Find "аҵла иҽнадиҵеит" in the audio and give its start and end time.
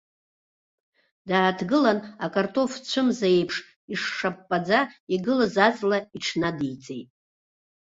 5.67-7.09